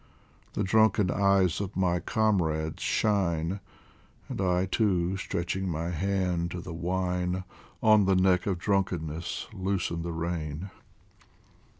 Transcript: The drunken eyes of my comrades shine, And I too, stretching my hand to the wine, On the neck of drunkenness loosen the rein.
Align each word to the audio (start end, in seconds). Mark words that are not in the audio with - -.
The 0.53 0.63
drunken 0.63 1.11
eyes 1.11 1.61
of 1.61 1.75
my 1.77 1.99
comrades 1.99 2.81
shine, 2.81 3.59
And 4.29 4.41
I 4.41 4.65
too, 4.65 5.15
stretching 5.17 5.69
my 5.69 5.91
hand 5.91 6.49
to 6.49 6.59
the 6.59 6.73
wine, 6.73 7.43
On 7.83 8.05
the 8.05 8.15
neck 8.15 8.47
of 8.47 8.57
drunkenness 8.57 9.47
loosen 9.53 10.01
the 10.01 10.11
rein. 10.11 10.71